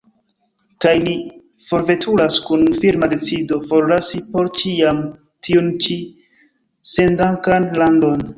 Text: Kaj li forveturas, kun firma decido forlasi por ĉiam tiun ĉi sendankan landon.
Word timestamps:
Kaj 0.83 0.93
li 1.01 1.11
forveturas, 1.71 2.37
kun 2.47 2.63
firma 2.85 3.09
decido 3.11 3.59
forlasi 3.73 4.23
por 4.33 4.49
ĉiam 4.63 5.03
tiun 5.49 5.71
ĉi 5.85 5.99
sendankan 6.97 7.71
landon. 7.83 8.27